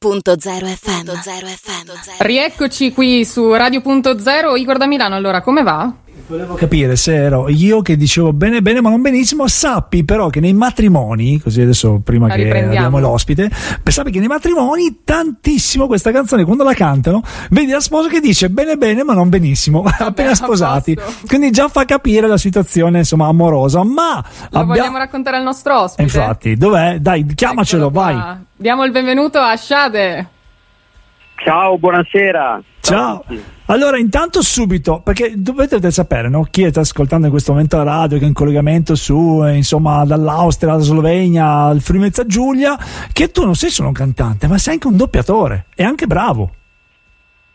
[0.00, 0.38] Radio.0
[0.76, 1.10] FM.
[1.10, 2.22] FM.
[2.22, 4.56] Rieccoci qui su Radio.0.
[4.56, 5.92] Igor da Milano, allora come va?
[6.28, 10.40] Volevo capire se ero io che dicevo bene bene ma non benissimo, sappi però che
[10.40, 13.50] nei matrimoni, così adesso prima La che abbiamo l'ospite,
[13.84, 18.50] sappi che nei matrimoni tantissimo questa canzone quando la cantano, vedi la sposa che dice
[18.50, 20.98] bene bene ma non benissimo, appena a sposati.
[21.26, 25.80] Quindi già fa capire la situazione insomma amorosa, ma Lo abbia- vogliamo raccontare al nostro
[25.80, 26.02] ospite?
[26.02, 26.98] Infatti, dov'è?
[26.98, 28.14] Dai, chiamacelo, Eccolo vai.
[28.14, 28.38] qua.
[28.54, 30.28] Diamo il benvenuto a Shade.
[31.44, 32.62] Ciao, buonasera.
[32.80, 33.24] Ciao.
[33.66, 36.42] Allora, intanto subito, perché dovete sapere, no?
[36.50, 40.04] Chi sta ascoltando in questo momento la radio, che è in collegamento su, eh, insomma,
[40.04, 42.78] dall'Austria alla Slovenia al Friuli Giulia,
[43.12, 46.50] che tu non sei solo un cantante, ma sei anche un doppiatore e anche bravo.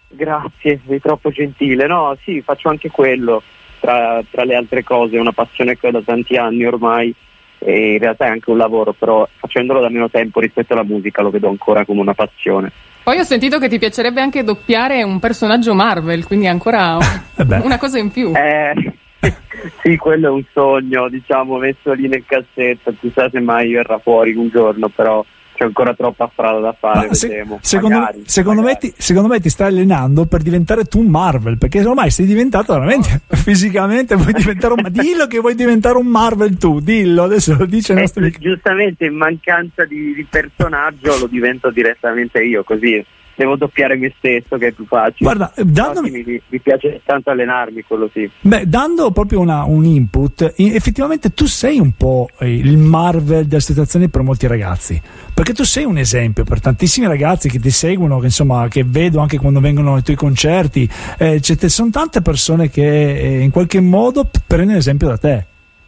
[0.07, 1.87] Grazie, sei troppo gentile.
[1.87, 3.41] No, sì, faccio anche quello,
[3.79, 7.13] tra, tra le altre cose, è una passione che ho da tanti anni ormai
[7.57, 11.21] e in realtà è anche un lavoro, però facendolo da meno tempo rispetto alla musica
[11.21, 12.71] lo vedo ancora come una passione.
[13.03, 16.97] Poi ho sentito che ti piacerebbe anche doppiare un personaggio Marvel, quindi ancora
[17.35, 18.31] Eh una cosa in più.
[18.33, 18.93] Eh,
[19.83, 24.33] sì, quello è un sogno, diciamo, messo lì nel cassetto, chissà se mai verrà fuori
[24.33, 25.23] un giorno, però
[25.63, 27.59] c'è ancora troppa strada da fare, se- vedremo.
[27.61, 28.91] secondo, Magari, secondo me magari.
[28.91, 32.73] ti, secondo me ti stai allenando per diventare tu un Marvel, perché ormai sei diventato
[32.73, 34.87] veramente fisicamente, vuoi diventare un...
[34.89, 39.05] Dillo che vuoi diventare un Marvel tu, dillo, adesso lo dice il Eh, nostro giustamente
[39.05, 43.03] in mancanza di, di personaggio lo divento direttamente io, così
[43.35, 45.17] devo doppiare me stesso che è più facile.
[45.19, 48.29] Guarda, eh, dandomi- mi, mi piace tanto allenarmi, quello sì.
[48.41, 53.59] Beh, dando proprio una- un input, effettivamente tu sei un po' eh, il Marvel della
[53.61, 55.01] situazione per molti ragazzi,
[55.33, 59.19] perché tu sei un esempio per tantissimi ragazzi che ti seguono, che insomma, che vedo
[59.19, 63.79] anche quando vengono ai tuoi concerti, eh, te- sono tante persone che eh, in qualche
[63.81, 65.45] modo prendono esempio da te.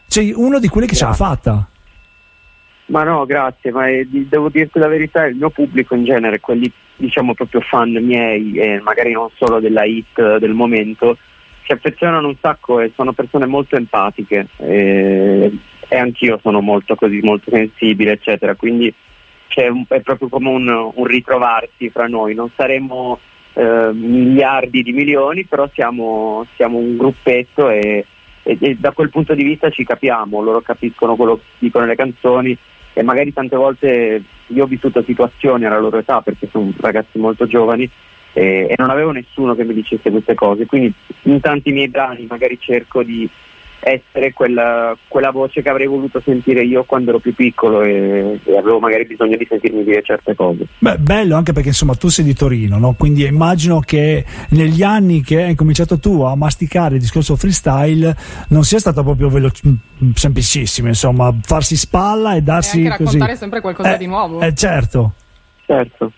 [0.08, 1.26] Sei uno di quelli che ce l'ha Grazie.
[1.26, 1.68] fatta.
[2.88, 6.40] Ma no, grazie, ma eh, di- devo dirti la verità, il mio pubblico in genere,
[6.40, 11.18] quelli diciamo proprio fan miei e magari non solo della hit del momento,
[11.66, 14.48] si affezionano un sacco e sono persone molto empatiche.
[14.58, 15.52] E,
[15.88, 18.94] e anch'io sono molto così, molto sensibile, eccetera, quindi
[19.70, 23.20] un- è proprio come un, un ritrovarsi fra noi, non saremo
[23.54, 28.06] eh, miliardi di milioni, però siamo, siamo un gruppetto e,
[28.44, 31.96] e- e da quel punto di vista ci capiamo, loro capiscono quello che dicono le
[31.96, 32.58] canzoni
[32.98, 37.46] e magari tante volte io ho vissuto situazioni alla loro età perché sono ragazzi molto
[37.46, 37.90] giovani
[38.32, 42.26] e, e non avevo nessuno che mi dicesse queste cose, quindi in tanti miei brani
[42.26, 43.30] magari cerco di
[43.80, 48.58] essere quella, quella voce che avrei voluto sentire io quando ero più piccolo e, e
[48.58, 50.66] avevo magari bisogno di sentirmi dire certe cose.
[50.80, 52.94] Beh, bello anche perché insomma tu sei di Torino, no?
[52.98, 58.16] quindi immagino che negli anni che hai cominciato tu a masticare il discorso freestyle
[58.50, 59.62] non sia stato proprio veloce,
[60.14, 63.04] semplicissimo, insomma, farsi spalla e e darsi anche così.
[63.04, 64.42] raccontare sempre qualcosa Eh, di nuovo.
[64.42, 65.14] Eh, certo.
[65.66, 66.12] Certo.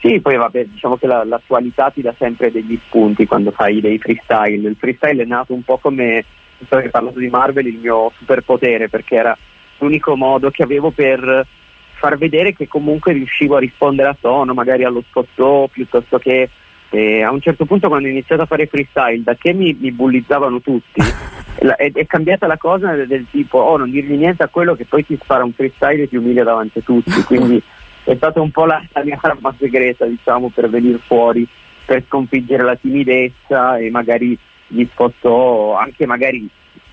[0.00, 3.98] Sì, poi vabbè, diciamo che la- l'attualità ti dà sempre degli spunti quando fai dei
[3.98, 4.68] freestyle.
[4.68, 6.24] Il freestyle è nato un po' come,
[6.62, 9.36] visto che hai parlato di Marvel, il mio superpotere, perché era
[9.78, 11.46] l'unico modo che avevo per
[11.94, 16.48] far vedere che comunque riuscivo a rispondere a tono, magari allo scottò, piuttosto che
[16.90, 19.92] eh, a un certo punto quando ho iniziato a fare freestyle, da che mi, mi
[19.92, 21.00] bullizzavano tutti,
[21.58, 24.84] è, è cambiata la cosa del, del tipo, oh non dirgli niente a quello che
[24.84, 27.62] poi ti spara un freestyle e ti umilia davanti a tutti, quindi
[28.04, 31.46] è stata un po' la, la mia arma segreta, diciamo, per venire fuori,
[31.84, 34.36] per sconfiggere la timidezza e magari
[34.72, 36.48] gli sfottò anche magari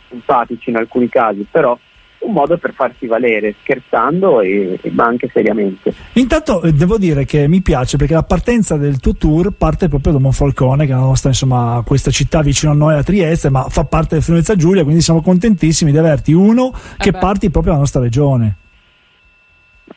[0.09, 1.77] simpatici in alcuni casi, però
[2.19, 5.93] un modo per farsi valere, scherzando e, e- ma anche seriamente.
[6.13, 10.13] Intanto eh, devo dire che mi piace perché la partenza del tuo tour parte proprio
[10.13, 13.63] da Monfalcone, che è la nostra, insomma, questa città vicino a noi a Trieste, ma
[13.69, 17.19] fa parte del Friuli Giulia, quindi siamo contentissimi di averti uno che beh.
[17.19, 18.55] parti proprio dalla nostra regione.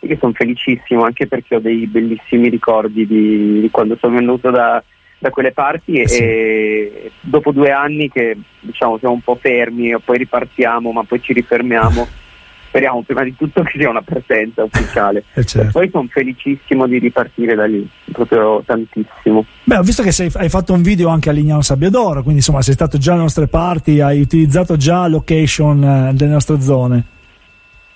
[0.00, 4.82] Io sono felicissimo anche perché ho dei bellissimi ricordi di, di quando sono venuto da,
[5.22, 6.20] da quelle parti e, Eh sì.
[6.22, 11.22] e dopo due anni che diciamo siamo un po' fermi e poi ripartiamo ma poi
[11.22, 12.08] ci rifermiamo
[12.66, 15.68] speriamo prima di tutto che sia una partenza ufficiale Eh, certo.
[15.68, 20.32] e poi sono felicissimo di ripartire da lì proprio tantissimo Beh, ho visto che sei-
[20.34, 23.46] hai fatto un video anche a Lignano Sabbiadoro, quindi insomma sei stato già alle nostre
[23.46, 27.04] parti, hai utilizzato già location eh, delle nostre zone.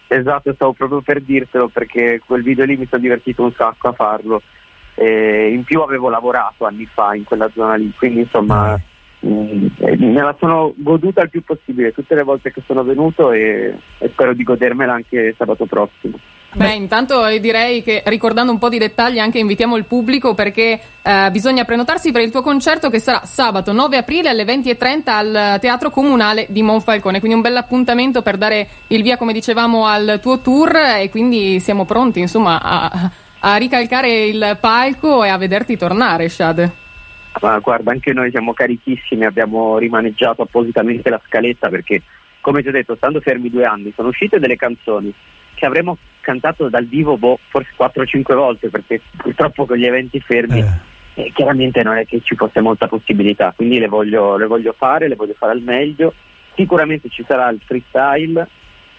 [0.07, 3.93] Esatto, stavo proprio per dirtelo perché quel video lì mi sono divertito un sacco a
[3.93, 4.41] farlo.
[4.99, 8.81] E in più avevo lavorato anni fa in quella zona lì, quindi insomma
[9.21, 13.31] mh, eh, me la sono goduta il più possibile tutte le volte che sono venuto
[13.33, 16.19] e, e spero di godermela anche sabato prossimo.
[16.57, 20.81] Beh, intanto eh, direi che ricordando un po' di dettagli anche invitiamo il pubblico perché
[21.03, 25.59] eh, bisogna prenotarsi per il tuo concerto che sarà sabato 9 aprile alle 20.30 al
[25.61, 30.19] Teatro Comunale di Monfalcone, quindi un bel appuntamento per dare il via come dicevamo al
[30.23, 33.11] tuo tour e quindi siamo pronti insomma a,
[33.41, 36.85] a ricalcare il palco e a vederti tornare, Shade.
[37.41, 42.03] Ma guarda, anche noi siamo carichissimi, abbiamo rimaneggiato appositamente la scaletta perché,
[42.41, 45.13] come ti ho detto, stando fermi due anni, sono uscite delle canzoni
[45.55, 50.61] che avremmo cantato dal vivo boh, forse 4-5 volte perché purtroppo con gli eventi fermi
[51.15, 51.23] Eh.
[51.23, 55.09] eh, chiaramente non è che ci fosse molta possibilità, quindi le voglio, le voglio fare,
[55.09, 56.15] le voglio fare al meglio.
[56.55, 58.49] Sicuramente ci sarà il freestyle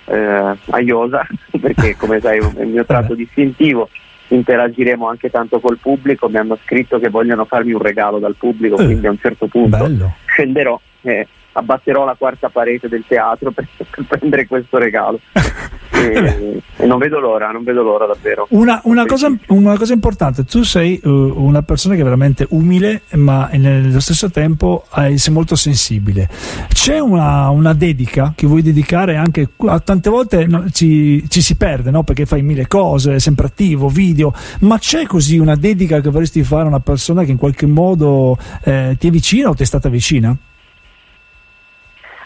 [0.05, 1.27] eh, a Iosa
[1.59, 3.89] perché come sai è il mio tratto distintivo
[4.29, 8.77] interagiremo anche tanto col pubblico mi hanno scritto che vogliono farmi un regalo dal pubblico
[8.77, 10.13] Eh, quindi a un certo punto bello.
[10.25, 15.19] scenderò e abbatterò la quarta parete del teatro per, per prendere questo regalo
[15.97, 20.45] e, e non vedo l'ora non vedo l'ora davvero Una, una cosa, una cosa importante,
[20.45, 25.33] tu sei uh, una persona che è veramente umile, ma nello stesso tempo hai- sei
[25.33, 26.29] molto sensibile.
[26.67, 31.55] C'è una, una dedica che vuoi dedicare anche a tante volte no, ci, ci si
[31.55, 32.03] perde, no?
[32.03, 36.43] Perché fai mille cose, è sempre attivo, video, ma c'è così una dedica che vorresti
[36.43, 39.65] fare a una persona che in qualche modo eh, ti è vicina o ti è
[39.65, 40.35] stata vicina?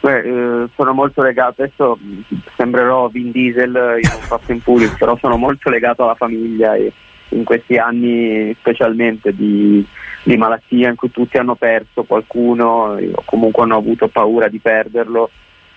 [0.01, 2.21] Beh, eh, sono molto legato, adesso mh,
[2.55, 6.73] sembrerò Vin Diesel eh, in un Fast and Furious, però sono molto legato alla famiglia
[6.73, 6.91] e
[7.29, 9.85] in questi anni specialmente di,
[10.23, 14.57] di malattia in cui tutti hanno perso qualcuno eh, o comunque hanno avuto paura di
[14.57, 15.29] perderlo,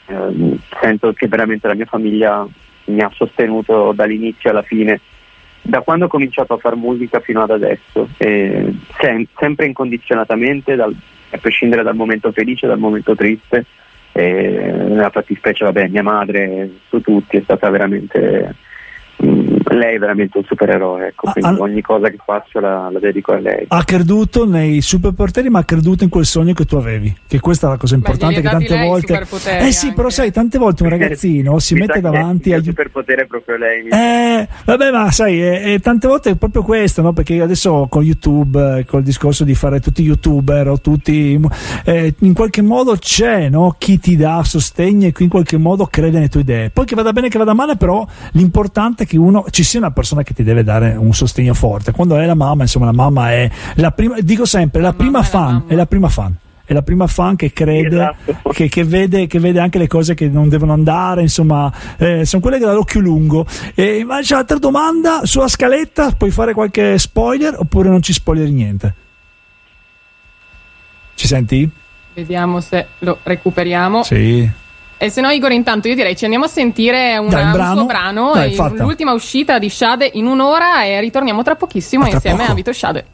[0.06, 2.46] ehm, sento che veramente la mia famiglia
[2.86, 5.00] mi ha sostenuto dall'inizio alla fine,
[5.60, 10.96] da quando ho cominciato a fare musica fino ad adesso, e sem- sempre incondizionatamente, dal-
[11.28, 13.66] a prescindere dal momento felice, dal momento triste
[14.16, 18.54] e nella fattispecie vabbè mia madre su tutti è stata veramente
[19.74, 22.98] lei è veramente un supereroe ecco, Ah, quindi al- ogni cosa che faccio la, la
[22.98, 26.76] dedico a lei Ha creduto nei superpoteri, ma ha creduto in quel sogno che tu
[26.76, 27.14] avevi.
[27.26, 28.40] Che questa è la cosa importante.
[28.40, 29.26] che tante volte.
[29.60, 30.10] Eh sì, però anche.
[30.14, 32.56] sai, tante volte un ragazzino si Mi mette davanti il a.
[32.58, 36.36] mio superpotere è proprio lei mi- Eh, vabbè, ma sai, eh, eh, tante volte è
[36.36, 37.12] proprio questo, no?
[37.12, 41.40] Perché adesso con YouTube, eh, col discorso di fare tutti youtuber o tutti.
[41.84, 43.74] eh, in qualche modo c'è, no?
[43.78, 46.70] Chi ti dà sostegno e chi in qualche modo crede nelle tue idee.
[46.70, 49.90] Poi che vada bene, che vada male, però l'importante è che uno ci sia una
[49.90, 51.90] persona che ti deve dare un sostegno forte.
[51.90, 55.22] Quando è la mamma, insomma, la mamma è la prima, dico sempre, la, La prima
[55.22, 56.34] mamma è la fan, è la prima fan.
[56.66, 58.50] È la prima fan che crede, Esatto.
[58.52, 62.40] che, che vede, che vede anche le cose che non devono andare, insomma, eh, sono
[62.40, 63.46] quelle che dà l'occhio lungo.
[63.74, 68.94] E invece l'altra domanda, sulla scaletta puoi fare qualche spoiler oppure non ci spoileri niente?
[71.14, 71.70] Ci senti?
[72.14, 74.02] Vediamo se lo recuperiamo.
[74.02, 74.50] Sì.
[75.04, 77.76] E se no, Igor, intanto io direi ci andiamo a sentire una- Dai, un brano?
[77.76, 82.14] suo brano, Dai, l'ultima uscita di Shade in un'ora e ritorniamo tra pochissimo A tra
[82.16, 82.50] insieme poco.
[82.50, 83.04] a Vito Shade.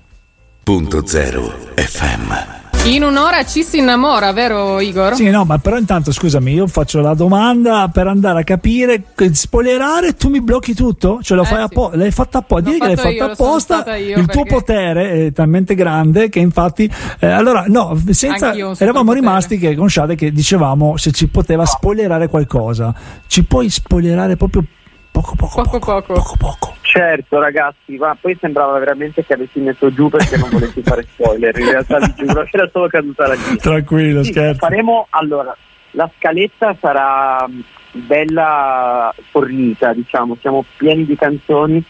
[0.62, 2.59] Punto zero FM.
[2.84, 5.14] In un'ora ci si innamora, vero Igor?
[5.14, 9.34] Sì, no, ma però intanto scusami, io faccio la domanda per andare a capire, che
[9.34, 11.18] spoilerare, tu mi blocchi tutto?
[11.22, 11.64] Cioè lo Eh, fai sì.
[11.64, 15.26] apposta, l'hai fatta apposta, digli che l'hai fatto fatta io, apposta, il tuo perché- potere
[15.26, 16.90] è talmente grande che infatti,
[17.20, 22.28] eh, allora no, senza, eravamo rimasti che con Shade che dicevamo se ci poteva spoilerare
[22.28, 22.94] qualcosa,
[23.26, 24.64] ci puoi spoilerare proprio
[25.12, 26.12] poco poco Poco, poco, poco.
[26.14, 26.74] poco, poco.
[26.90, 31.56] Certo ragazzi ma poi sembrava veramente che avessi messo giù perché non volessi fare spoiler
[31.58, 34.58] in realtà vi giuro era solo caduta la gita Tranquillo, Sì, scherzo.
[34.58, 35.56] faremo allora
[35.92, 37.44] la scaletta sarà
[37.92, 41.82] bella fornita, diciamo, siamo pieni di canzoni,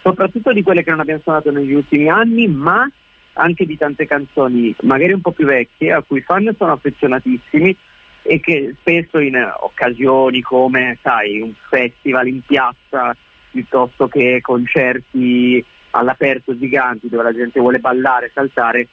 [0.00, 2.88] soprattutto di quelle che non abbiamo suonato negli ultimi anni, ma
[3.32, 7.76] anche di tante canzoni magari un po' più vecchie a cui i fan sono affezionatissimi
[8.22, 13.16] e che spesso in occasioni come sai un festival in piazza
[13.50, 18.88] piuttosto che concerti all'aperto giganti dove la gente vuole ballare, saltare,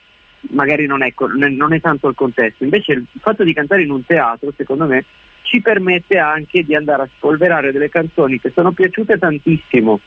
[0.52, 2.64] magari non è, non è tanto il contesto.
[2.64, 5.06] Invece il fatto di cantare in un teatro, secondo me,
[5.42, 10.00] ci permette anche di andare a spolverare delle canzoni che sono piaciute tantissimo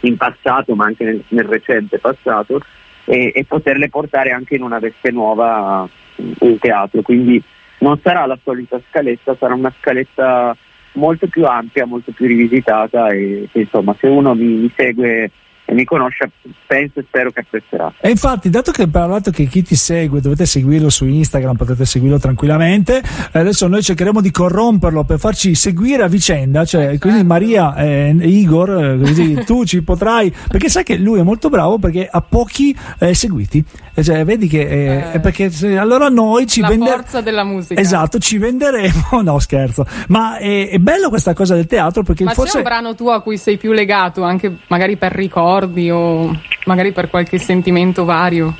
[0.00, 2.60] in passato, ma anche nel, nel recente passato,
[3.04, 7.02] e, e poterle portare anche in una veste nuova in teatro.
[7.02, 7.42] Quindi
[7.78, 10.56] non sarà la solita scaletta, sarà una scaletta
[10.94, 15.30] molto più ampia, molto più rivisitata e, e insomma se uno mi, mi segue
[15.66, 16.30] e mi conosce
[16.66, 17.92] penso e spero che apprezzerà.
[18.00, 21.84] E infatti, dato che hai parlato che chi ti segue dovete seguirlo su Instagram, potete
[21.84, 22.98] seguirlo tranquillamente.
[23.32, 26.64] eh, Adesso noi cercheremo di corromperlo per farci seguire a vicenda.
[26.64, 30.32] Cioè, quindi Maria e Igor, eh, così tu ci potrai.
[30.48, 33.64] Perché sai che lui è molto bravo perché ha pochi eh, seguiti.
[33.94, 35.12] E Cioè, vedi che eh, Eh.
[35.12, 36.96] è perché se- allora noi ci La venderemo.
[37.02, 37.80] forza della musica.
[37.80, 39.22] Esatto, ci venderemo.
[39.24, 39.86] No, scherzo.
[40.08, 42.56] Ma è, è bello questa cosa del teatro perché Ma c'è forse.
[42.58, 45.12] un brano tuo a cui sei più legato, anche magari per
[45.54, 46.30] ricordi o
[46.66, 48.54] magari per qualche sentimento vario?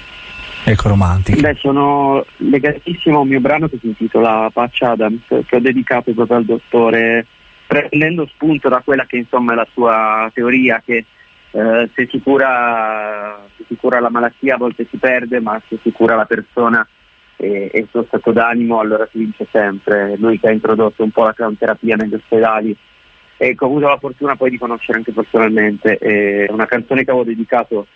[0.64, 1.40] Ecco, romantico.
[1.40, 6.12] Beh, sono legatissimo a un mio brano che si intitola Patch Adams, che ho dedicato
[6.12, 7.26] proprio al dottore,
[7.66, 11.04] prendendo spunto da quella che insomma è la sua teoria, che
[11.50, 15.78] eh, se, si cura, se si cura la malattia a volte si perde, ma se
[15.82, 16.86] si cura la persona
[17.36, 20.16] e, e il suo stato d'animo allora si vince sempre.
[20.16, 22.74] Lui che ha introdotto un po' la terapia negli ospedali
[23.44, 25.98] e che ho avuto la fortuna poi di conoscere anche personalmente.
[25.98, 27.86] È una canzone che avevo dedicato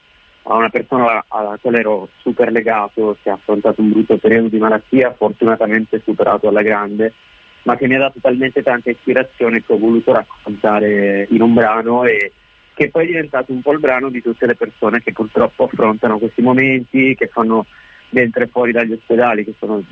[0.43, 4.59] a una persona alla quale ero super legato, che ha affrontato un brutto periodo di
[4.59, 7.15] malattia, fortunatamente superato alla grande,
[7.63, 12.05] ma che mi ha dato talmente tanta ispirazione che ho voluto raccontare in un brano
[12.05, 12.33] e
[12.75, 16.19] che poi è diventato un po' il brano di tutte le persone che purtroppo affrontano
[16.19, 17.65] questi momenti, che fanno
[18.11, 19.83] dentro e fuori dagli ospedali, che sono,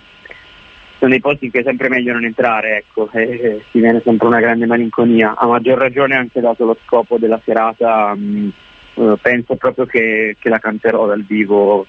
[0.98, 4.26] sono dei posti in cui è sempre meglio non entrare, ecco, e, si viene sempre
[4.26, 5.34] una grande malinconia.
[5.36, 8.52] A maggior ragione anche dato lo scopo della serata, mh,
[8.94, 11.86] uh, penso proprio che, che, la canterò dal vivo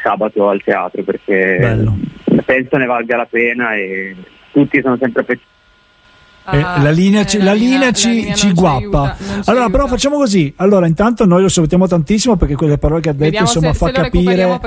[0.00, 1.96] sabato al teatro perché Bello.
[2.44, 4.14] penso ne valga la pena e
[4.52, 5.24] tutti sono sempre
[6.50, 9.16] eh, la linea, ci, la linea, ci, linea ci guappa.
[9.16, 10.52] Aiuta, allora, però facciamo così.
[10.56, 13.78] Allora, intanto noi lo salutiamo tantissimo perché quelle parole che ha detto Vediamo insomma se,
[13.78, 14.60] fa se capire.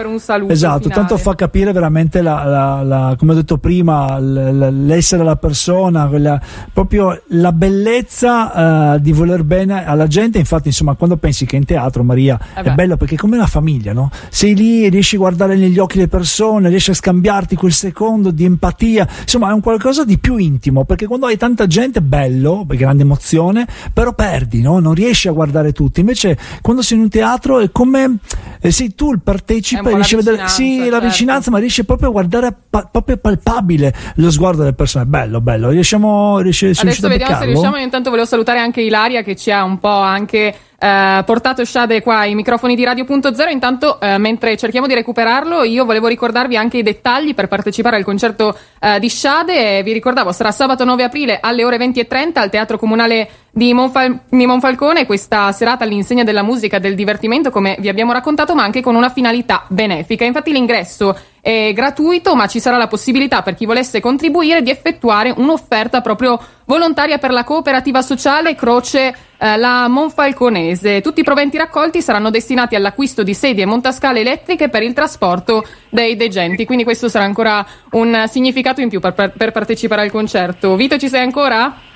[0.47, 0.93] esatto, finale.
[0.93, 6.39] tanto fa capire veramente la, la, la, come ho detto prima, l'essere la persona, quella,
[6.71, 10.37] proprio la bellezza uh, di voler bene alla gente.
[10.37, 13.47] Infatti, insomma, quando pensi che in teatro, Maria, eh è bello perché è come una
[13.47, 14.09] famiglia, no?
[14.29, 18.45] Sei lì, riesci a guardare negli occhi le persone, riesci a scambiarti quel secondo di
[18.45, 19.07] empatia.
[19.21, 23.67] Insomma, è un qualcosa di più intimo perché quando hai tanta gente, bello grande emozione,
[23.93, 24.79] però perdi, no?
[24.79, 26.01] non riesci a guardare tutti.
[26.01, 28.17] Invece, quando sei in un teatro è come
[28.59, 30.91] eh, sei tu il partecipe, riesci a vedere sì, certo.
[30.91, 35.05] la vicinanza, ma riesci proprio a guardare pa- proprio palpabile lo sguardo delle persone.
[35.05, 35.69] Bello, bello.
[35.69, 37.77] Riusciamo, riesci, Adesso vediamo se riusciamo.
[37.77, 40.53] Io intanto volevo salutare anche Ilaria che ci ha un po' anche
[40.85, 43.49] eh, portato Shade qua ai microfoni di Radio.0.
[43.49, 48.03] Intanto, eh, mentre cerchiamo di recuperarlo, io volevo ricordarvi anche i dettagli per partecipare al
[48.03, 49.81] concerto eh, di Shade.
[49.81, 54.45] Vi ricordavo, sarà sabato 9 aprile alle ore 20.30 al Teatro Comunale di, Monfal- di
[54.45, 55.05] Monfalcone.
[55.05, 58.95] Questa serata all'insegna della musica e del divertimento, come vi abbiamo raccontato, ma anche con
[58.95, 60.25] una finalità benefica.
[60.25, 65.33] Infatti, l'ingresso è gratuito, ma ci sarà la possibilità per chi volesse contribuire di effettuare
[65.35, 70.99] un'offerta proprio volontaria per la cooperativa sociale Croce eh, la Monfalconese.
[70.99, 76.17] Tutti i proventi raccolti saranno destinati all'acquisto di sedie montascale elettriche per il trasporto dei
[76.17, 80.75] degenti, quindi questo sarà ancora un significato in più per, per, per partecipare al concerto.
[80.75, 81.93] Vito, ci sei ancora?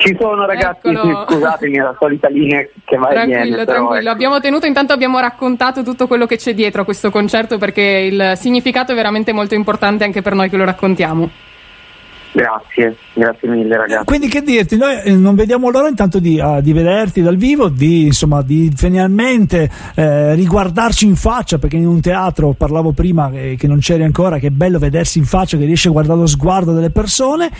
[0.00, 1.26] Ci sono ragazzi, Eccolo.
[1.28, 3.64] scusatemi, la solita linea che va tranquillo, e viene.
[3.66, 4.08] Tranquillo, ecco.
[4.08, 8.32] abbiamo tenuto, intanto abbiamo raccontato tutto quello che c'è dietro a questo concerto perché il
[8.36, 11.28] significato è veramente molto importante anche per noi che lo raccontiamo.
[12.32, 14.04] Grazie, grazie mille ragazzi.
[14.04, 17.68] Quindi che dirti, noi eh, non vediamo l'ora intanto di, uh, di vederti dal vivo,
[17.68, 23.56] di, insomma, di finalmente eh, riguardarci in faccia, perché in un teatro, parlavo prima eh,
[23.58, 26.26] che non c'eri ancora, che è bello vedersi in faccia, che riesci a guardare lo
[26.26, 27.50] sguardo delle persone.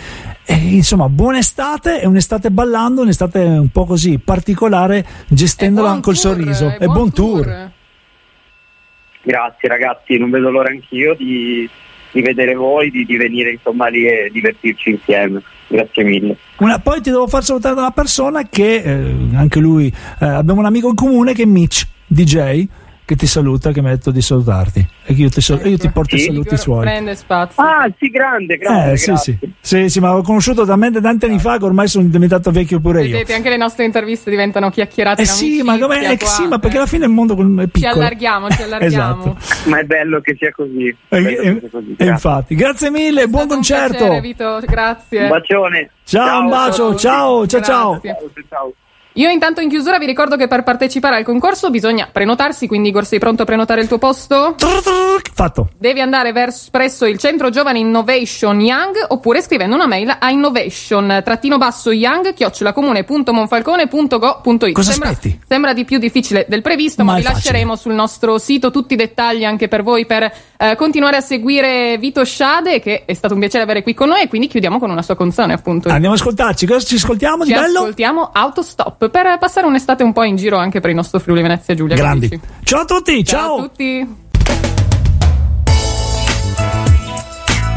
[0.44, 6.16] E, insomma, buona estate, è un'estate ballando, un'estate un po' così particolare, gestendola col tour,
[6.16, 6.76] sorriso.
[6.78, 7.42] E buon, buon tour.
[7.42, 7.70] tour.
[9.22, 11.68] Grazie ragazzi, non vedo l'ora anch'io di
[12.12, 15.42] di vedere voi, di, di, venire insomma lì e divertirci insieme.
[15.68, 16.36] Grazie mille.
[16.58, 19.86] Una, poi ti devo far salutare da una persona che eh, anche lui
[20.20, 22.66] eh, abbiamo un amico in comune che è Mitch DJ
[23.10, 25.88] che ti saluta, che mi ha detto di salutarti e io ti, sal- io ti
[25.90, 26.82] porto sì, i saluti suoi.
[26.82, 27.60] Prende spazio.
[27.60, 28.92] Ah, sì, grande, grande.
[28.92, 29.36] Eh, sì, sì.
[29.60, 33.02] sì, sì, ma l'ho conosciuto talmente tanti anni fa che ormai sono diventato vecchio pure
[33.02, 33.10] io.
[33.10, 35.22] Vedete, anche le nostre interviste diventano chiacchierate.
[35.22, 37.68] Eh sì, ma, come, eh, sì, ma perché alla fine il mondo è piccolo.
[37.72, 39.34] Ci allarghiamo, ci allarghiamo.
[39.34, 39.68] esatto.
[39.68, 40.96] Ma è bello che sia così.
[41.08, 41.96] E, e, così.
[41.98, 43.96] e infatti, grazie mille, buon concerto.
[43.96, 45.22] Piacere, Vito, grazie.
[45.22, 45.90] Un bacione.
[46.04, 48.00] Ciao, ciao un bacio, ciao, ciao, ciao.
[48.00, 48.30] ciao.
[48.48, 48.72] ciao.
[49.14, 53.04] Io intanto in chiusura vi ricordo che per partecipare al concorso bisogna prenotarsi, quindi Igor
[53.04, 54.54] sei pronto a prenotare il tuo posto?
[55.34, 55.70] Fatto.
[55.76, 61.22] Devi andare verso, presso il centro giovane Innovation Young oppure scrivendo una mail a innovation
[61.24, 65.40] trattino basso young chiocciolacomune.monfalcone.go.it Cosa sembra, aspetti?
[65.46, 68.96] Sembra di più difficile del previsto, ma, ma vi lasceremo sul nostro sito tutti i
[68.96, 73.40] dettagli anche per voi per eh, continuare a seguire Vito Sciade che è stato un
[73.40, 75.88] piacere avere qui con noi e quindi chiudiamo con una sua canzone appunto.
[75.88, 77.80] Andiamo ad ascoltarci, cosa ci ascoltiamo Ci di bello?
[77.80, 81.74] ascoltiamo Autostop per passare un'estate un po' in giro anche per il nostro Friuli Venezia
[81.74, 81.96] Giulia.
[81.96, 82.40] Grandi.
[82.64, 83.56] Ciao a tutti, ciao.
[83.56, 84.18] Ciao a tutti.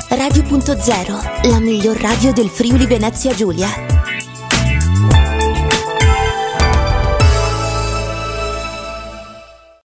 [0.10, 3.93] Radio.0, la miglior radio del Friuli Venezia Giulia.